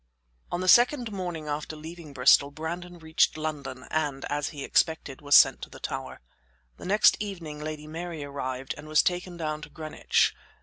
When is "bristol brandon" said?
2.11-2.97